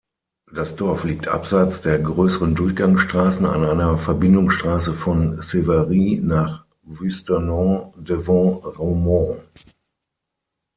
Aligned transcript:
Das 0.51 0.75
Dorf 0.75 1.03
liegt 1.03 1.27
abseits 1.27 1.81
der 1.81 1.99
grösseren 1.99 2.55
Durchgangsstrassen 2.55 3.45
an 3.45 3.63
einer 3.63 3.99
Verbindungsstrasse 3.99 4.95
von 4.95 5.39
Siviriez 5.43 6.23
nach 6.23 6.65
Vuisternens-devant-Romont. 6.81 9.41